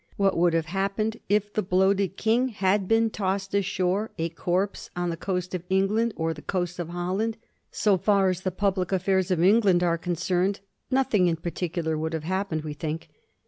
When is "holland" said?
6.89-7.37